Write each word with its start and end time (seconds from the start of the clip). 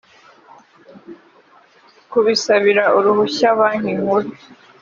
kubisabira 2.11 2.83
uruhushya 2.97 3.49
banki 3.57 3.91
nkuru 3.99 4.27